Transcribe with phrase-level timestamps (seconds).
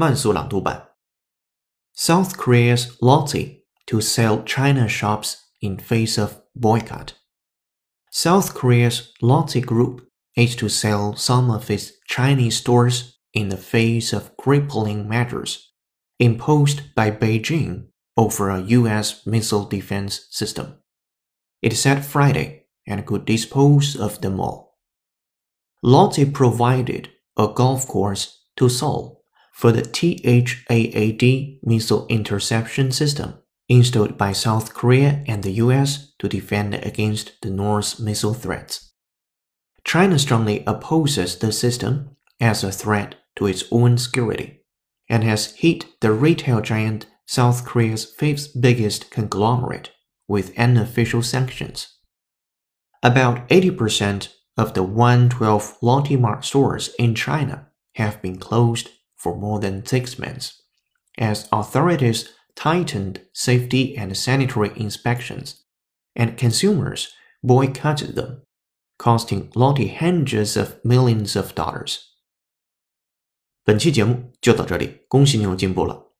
[0.00, 0.90] 慢速朗读版。
[1.94, 7.14] South Korea's Lotte to sell China shops in face of boycott.
[8.10, 10.02] South Korea's Lotte Group
[10.36, 15.72] is to sell some of its Chinese stores in the face of crippling measures
[16.18, 19.26] imposed by Beijing over a U.S.
[19.26, 20.78] missile defense system.
[21.62, 24.78] It said Friday and could dispose of them all.
[25.82, 29.19] Lotte provided a golf course to Seoul
[29.61, 33.35] for the THAAD missile interception system
[33.69, 38.91] installed by South Korea and the US to defend against the North's missile threats.
[39.83, 44.63] China strongly opposes the system as a threat to its own security
[45.07, 49.91] and has hit the retail giant South Korea's fifth biggest conglomerate
[50.27, 51.99] with unofficial sanctions.
[53.03, 58.89] About 80% of the 112 Lotte Mart stores in China have been closed
[59.21, 60.53] for more than six months,
[61.17, 65.63] as authorities tightened safety and sanitary inspections,
[66.15, 68.41] and consumers boycotted them,
[68.97, 71.99] costing Lotte hundreds of millions of dollars.
[73.63, 76.10] 本期节目就到这里，恭喜你又进步了。